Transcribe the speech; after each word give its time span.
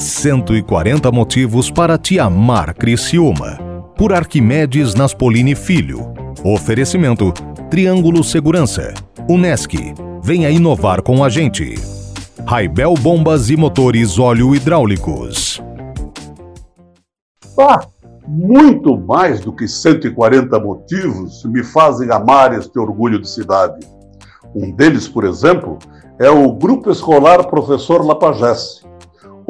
140 0.00 1.12
motivos 1.12 1.70
para 1.70 1.98
te 1.98 2.18
amar 2.18 2.72
Criciúma. 2.72 3.58
Por 3.98 4.14
Arquimedes 4.14 4.94
Naspolini 4.94 5.54
Filho. 5.54 6.14
Oferecimento 6.42 7.34
Triângulo 7.68 8.24
Segurança. 8.24 8.94
Unesc. 9.28 9.74
Venha 10.22 10.48
inovar 10.48 11.02
com 11.02 11.22
a 11.22 11.28
gente. 11.28 11.74
Raibel 12.46 12.94
Bombas 12.94 13.50
e 13.50 13.58
Motores 13.58 14.18
Óleo 14.18 14.54
Hidráulicos. 14.54 15.62
Ah, 17.58 17.80
muito 18.26 18.96
mais 18.96 19.40
do 19.40 19.52
que 19.52 19.68
140 19.68 20.58
motivos 20.58 21.44
me 21.44 21.62
fazem 21.62 22.10
amar 22.10 22.58
este 22.58 22.78
orgulho 22.78 23.20
de 23.20 23.28
cidade. 23.28 23.86
Um 24.54 24.72
deles, 24.72 25.06
por 25.06 25.24
exemplo, 25.24 25.78
é 26.18 26.30
o 26.30 26.50
Grupo 26.54 26.90
Escolar 26.90 27.46
Professor 27.48 28.02
Lapagesse. 28.02 28.88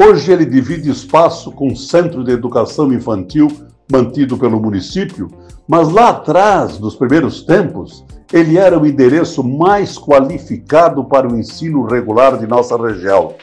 Hoje 0.00 0.30
ele 0.30 0.46
divide 0.46 0.88
espaço 0.88 1.50
com 1.50 1.72
o 1.72 1.76
Centro 1.76 2.22
de 2.22 2.30
Educação 2.30 2.92
Infantil 2.92 3.50
mantido 3.90 4.38
pelo 4.38 4.60
município, 4.60 5.28
mas 5.66 5.88
lá 5.88 6.10
atrás, 6.10 6.78
nos 6.78 6.94
primeiros 6.94 7.42
tempos, 7.42 8.04
ele 8.32 8.56
era 8.56 8.78
o 8.78 8.86
endereço 8.86 9.42
mais 9.42 9.98
qualificado 9.98 11.02
para 11.04 11.26
o 11.26 11.36
ensino 11.36 11.84
regular 11.84 12.38
de 12.38 12.46
nossa 12.46 12.76
região. 12.76 13.34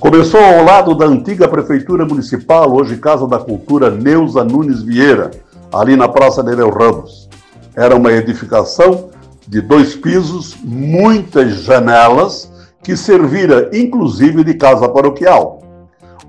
Começou 0.00 0.40
ao 0.40 0.64
lado 0.64 0.96
da 0.96 1.06
antiga 1.06 1.46
Prefeitura 1.46 2.04
Municipal, 2.04 2.74
hoje 2.74 2.96
Casa 2.96 3.28
da 3.28 3.38
Cultura 3.38 3.88
Neuza 3.88 4.42
Nunes 4.42 4.82
Vieira, 4.82 5.30
ali 5.72 5.94
na 5.94 6.08
Praça 6.08 6.42
Nereu 6.42 6.70
Ramos. 6.70 7.28
Era 7.76 7.94
uma 7.94 8.10
edificação 8.10 9.10
de 9.46 9.60
dois 9.60 9.94
pisos, 9.94 10.56
muitas 10.60 11.62
janelas, 11.62 12.50
que 12.82 12.96
servira 12.96 13.70
inclusive 13.72 14.42
de 14.42 14.54
casa 14.54 14.88
paroquial. 14.88 15.57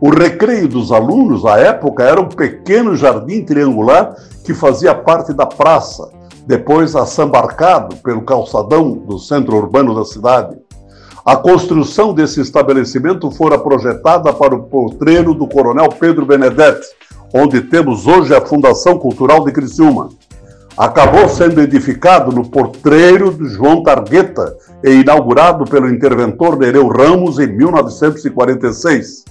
O 0.02 0.12
recreio 0.12 0.66
dos 0.66 0.94
alunos, 0.94 1.46
à 1.46 1.58
época, 1.58 2.04
era 2.04 2.22
um 2.22 2.30
pequeno 2.30 2.96
jardim 2.96 3.44
triangular 3.44 4.16
que 4.46 4.54
fazia 4.54 4.96
parte 4.96 5.34
da 5.34 5.46
praça, 5.46 6.10
depois 6.48 6.96
assambarcado 6.96 7.98
pelo 7.98 8.22
calçadão 8.22 8.94
do 8.94 9.20
centro 9.20 9.58
urbano 9.58 9.94
da 9.94 10.06
cidade. 10.06 10.58
A 11.26 11.36
construção 11.36 12.14
desse 12.14 12.40
estabelecimento 12.40 13.30
fora 13.30 13.60
projetada 13.60 14.32
para 14.32 14.56
o 14.56 14.64
potreiro 14.64 15.34
do 15.34 15.46
Coronel 15.48 15.90
Pedro 15.90 16.26
Benedetti, 16.26 16.88
onde 17.34 17.60
temos 17.62 18.08
hoje 18.08 18.34
a 18.34 18.40
Fundação 18.40 18.98
Cultural 18.98 19.44
de 19.44 19.52
Criciúma. 19.52 20.10
Acabou 20.78 21.28
sendo 21.28 21.60
edificado 21.60 22.32
no 22.32 22.50
portreiro 22.50 23.34
de 23.34 23.50
João 23.50 23.84
Targueta 23.84 24.56
e 24.82 25.02
inaugurado 25.02 25.66
pelo 25.66 25.90
interventor 25.90 26.58
Nereu 26.58 26.88
Ramos 26.88 27.38
em 27.38 27.48
1946. 27.48 29.26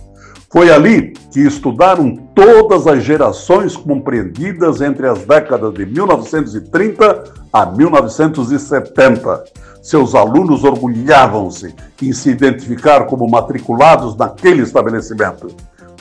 Foi 0.51 0.71
ali 0.71 1.13
que 1.31 1.41
estudaram 1.41 2.17
todas 2.35 2.87
as 2.87 3.05
gerações 3.05 3.77
compreendidas 3.77 4.81
entre 4.81 5.07
as 5.07 5.19
décadas 5.19 5.75
de 5.75 5.85
1930 5.85 7.25
a 7.53 7.67
1970. 7.67 9.45
Seus 9.83 10.15
alunos 10.15 10.65
orgulhavam-se 10.65 11.75
em 12.03 12.15
se 12.15 12.31
identificar 12.31 13.05
como 13.05 13.29
matriculados 13.29 14.17
naquele 14.17 14.63
estabelecimento. 14.63 15.49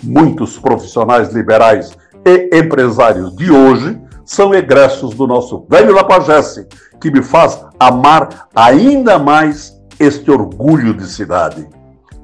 Muitos 0.01 0.57
profissionais 0.57 1.33
liberais 1.33 1.91
e 2.25 2.57
empresários 2.57 3.35
de 3.35 3.51
hoje 3.51 3.99
são 4.25 4.53
egressos 4.53 5.13
do 5.13 5.27
nosso 5.27 5.65
velho 5.69 5.93
Lapagesse, 5.93 6.67
que 7.01 7.11
me 7.11 7.21
faz 7.21 7.65
amar 7.77 8.47
ainda 8.55 9.19
mais 9.19 9.77
este 9.99 10.31
orgulho 10.31 10.93
de 10.93 11.05
cidade. 11.05 11.67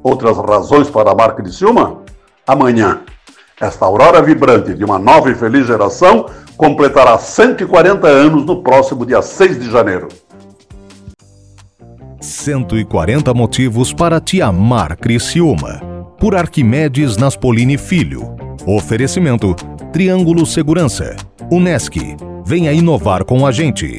Outras 0.01 0.37
razões 0.37 0.89
para 0.89 1.11
amar 1.11 1.35
Criciúma? 1.35 2.02
Amanhã. 2.47 3.01
Esta 3.59 3.85
aurora 3.85 4.21
vibrante 4.21 4.73
de 4.73 4.83
uma 4.83 4.99
nova 4.99 5.31
e 5.31 5.35
feliz 5.35 5.65
geração 5.67 6.25
completará 6.57 7.17
140 7.17 8.07
anos 8.07 8.45
no 8.45 8.61
próximo 8.61 9.05
dia 9.05 9.21
6 9.21 9.59
de 9.59 9.71
janeiro. 9.71 10.07
140 12.19 13.33
motivos 13.33 13.93
para 13.93 14.19
te 14.19 14.41
amar 14.41 14.95
Criciúma. 14.95 15.81
Por 16.19 16.35
Arquimedes 16.35 17.17
Naspolini 17.17 17.77
Filho. 17.77 18.35
Oferecimento 18.65 19.53
Triângulo 19.91 20.45
Segurança. 20.45 21.15
Unesc. 21.51 21.97
Venha 22.45 22.71
inovar 22.71 23.25
com 23.25 23.45
a 23.45 23.51
gente. 23.51 23.97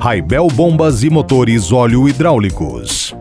Raibel 0.00 0.48
Bombas 0.48 1.02
e 1.02 1.10
Motores 1.10 1.72
Óleo 1.72 2.08
Hidráulicos. 2.08 3.14